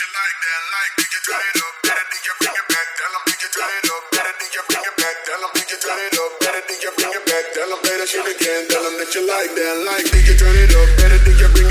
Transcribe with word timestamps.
you 0.00 0.08
like 0.16 0.38
that, 0.40 0.62
like, 0.72 0.92
think 0.96 1.12
you 1.12 1.20
turn 1.28 1.44
it 1.44 1.60
up, 1.60 1.74
better 1.84 2.04
than 2.08 2.20
you 2.24 2.32
bring 2.40 2.56
it 2.56 2.66
back, 2.72 2.88
tell 2.96 3.12
them 3.12 3.22
think 3.28 3.40
you 3.44 3.50
turn 3.52 3.68
it 3.68 3.88
up, 3.92 4.02
better 4.08 4.32
than 4.40 4.48
you 4.48 4.62
bring 4.64 4.84
it 4.88 4.96
back, 4.96 5.16
tell 5.28 5.40
them 5.44 5.50
think 5.52 5.68
you 5.68 5.76
turn 5.76 6.00
it 6.00 6.16
up, 6.16 6.32
better 6.40 6.62
than 6.64 6.78
you 6.80 6.90
bring 6.96 7.12
it 7.20 7.24
back, 7.28 7.44
tell 7.52 7.68
them 7.68 7.80
play 7.84 7.96
that 8.00 8.08
shit 8.08 8.24
again, 8.24 8.62
tell 8.72 8.80
them 8.80 8.96
that 8.96 9.10
you 9.12 9.22
like 9.28 9.52
that, 9.52 9.76
like, 9.84 10.06
think 10.08 10.24
you 10.24 10.36
turn 10.40 10.56
it 10.56 10.72
up, 10.72 10.88
better 10.96 11.20
than 11.20 11.36
you 11.36 11.48
bring 11.52 11.68
it 11.68 11.69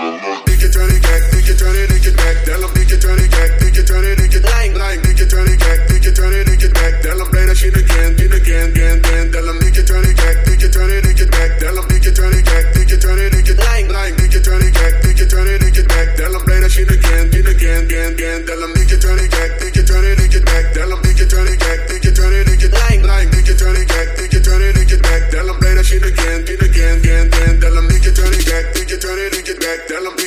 la 0.00 0.10
la 0.12 0.39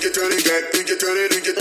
and 0.00 0.08
get 0.08 0.14
turning 0.14 0.44
back, 0.44 0.74
and 0.74 0.86
get 0.86 0.98
turning, 0.98 1.28
and 1.30 1.44
get 1.44 1.56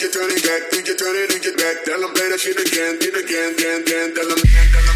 get 0.00 0.12
back, 0.42 0.62
and 0.74 0.84
get 0.84 0.98
turn 0.98 1.14
and 1.30 1.42
get 1.42 1.56
back. 1.56 1.84
Tell 1.84 2.00
them 2.00 2.12
play 2.14 2.28
that 2.28 2.40
shit 2.40 2.58
again, 2.58 2.98
it 2.98 3.14
again, 3.14 3.54
again, 3.54 3.82
again. 3.82 4.14
Tell 4.14 4.26
them. 4.26 4.89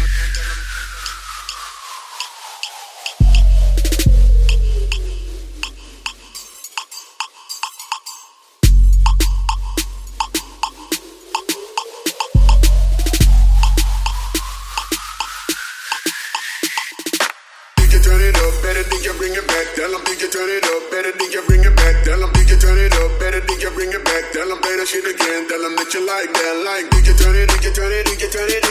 you 17.95 18.01
turn 18.03 18.19
it 18.19 18.35
up, 18.35 18.53
better 18.61 18.83
think 18.83 19.05
you 19.05 19.13
bring 19.15 19.31
it 19.31 19.47
back. 19.47 19.67
Tell 19.75 19.89
them 19.89 20.03
you 20.19 20.27
turn 20.27 20.49
it 20.51 20.65
up, 20.67 20.91
better 20.91 21.11
think 21.15 21.33
you 21.33 21.41
bring 21.47 21.63
it 21.63 21.75
back. 21.75 22.03
Tell 22.03 22.19
them 22.19 22.31
you 22.35 22.57
turn 22.59 22.77
it 22.77 22.91
up, 22.91 23.19
better 23.19 23.39
think 23.39 23.63
you 23.63 23.71
bring 23.71 23.93
it 23.93 24.03
back. 24.03 24.31
Tell 24.33 24.49
them 24.49 24.59
play 24.59 24.75
that 24.75 24.87
shit 24.87 25.07
again. 25.07 25.47
Tell 25.47 25.63
them 25.63 25.79
you 25.79 26.03
like 26.03 26.31
that, 26.33 26.55
like 26.67 26.91
you 27.07 27.15
turn 27.15 27.35
it, 27.39 27.47
you 27.63 27.71
turn 27.71 27.91
it, 27.95 28.21
you 28.21 28.29
turn 28.29 28.49
it. 28.51 28.64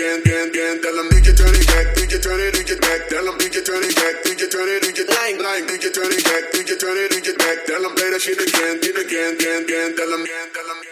again, 0.00 0.20
again, 0.24 0.48
again. 0.48 0.80
Tell 0.80 0.96
them 0.96 1.08
think 1.12 1.26
you 1.26 1.34
turn 1.34 1.52
it 1.52 1.66
back, 1.68 1.86
think 1.94 2.10
you 2.12 2.20
turn 2.20 2.40
it, 2.40 2.56
think 2.56 2.68
you 2.68 2.78
back. 2.80 3.08
Tell 3.08 3.24
them 3.24 3.36
think 3.36 3.54
you 3.54 3.62
turn 3.62 3.84
it 3.84 3.94
back, 3.96 4.14
think 4.24 4.40
you 4.40 4.48
turn 4.48 4.68
it, 4.68 4.80
think 4.82 4.98
it 4.98 5.08
back. 5.08 5.32
Line, 5.36 5.66
think 5.68 5.82
you 5.84 5.92
turn 5.92 6.08
it 6.08 6.24
back, 6.24 6.44
think 6.52 6.68
you 6.68 6.78
turn 6.78 6.96
it, 6.96 7.12
think 7.12 7.26
it 7.26 7.38
back. 7.38 7.66
Tell 7.66 7.82
them 7.82 7.94
play 7.94 8.10
that 8.10 8.20
shit 8.20 8.40
again, 8.40 8.80
it 8.80 8.96
again, 8.96 9.36
again, 9.36 9.62
again. 9.64 9.96
Tell 9.96 10.10
them, 10.10 10.22
again, 10.24 10.48
tell 10.56 10.68
them. 10.68 10.89